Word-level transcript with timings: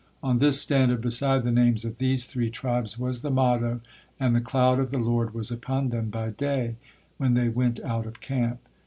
On 0.23 0.39
this 0.39 0.59
standard 0.59 0.99
beside 1.01 1.43
the 1.43 1.51
names 1.51 1.85
of 1.85 1.97
these 1.97 2.25
three 2.25 2.49
tribes 2.49 2.97
was 2.97 3.21
the 3.21 3.29
motto, 3.29 3.81
"And 4.19 4.35
the 4.35 4.41
cloud 4.41 4.79
of 4.79 4.89
the 4.89 4.97
Lord 4.97 5.35
was 5.35 5.51
upon 5.51 5.89
them 5.89 6.09
by 6.09 6.31
day, 6.31 6.77
when 7.19 7.35
they 7.35 7.49
went 7.49 7.79
out 7.81 8.07
of 8.07 8.19
camp." 8.19 8.61